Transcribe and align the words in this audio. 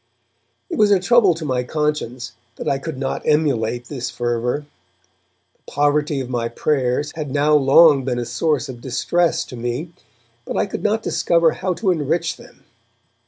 It 0.71 0.79
was 0.79 0.89
a 0.89 0.99
trouble 0.99 1.35
to 1.35 1.45
my 1.45 1.61
conscience 1.61 2.31
that 2.55 2.67
I 2.67 2.79
could 2.79 2.97
not 2.97 3.21
emulate 3.23 3.85
this 3.85 4.09
fervour. 4.09 4.65
The 5.53 5.71
poverty 5.71 6.19
of 6.19 6.27
my 6.27 6.47
prayers 6.47 7.11
had 7.15 7.29
now 7.29 7.53
long 7.53 8.03
been 8.03 8.17
a 8.17 8.25
source 8.25 8.67
of 8.67 8.81
distress 8.81 9.43
to 9.45 9.55
me, 9.55 9.93
but 10.43 10.57
I 10.57 10.65
could 10.65 10.81
not 10.81 11.03
discover 11.03 11.51
how 11.51 11.75
to 11.75 11.91
enrich 11.91 12.37
them. 12.37 12.63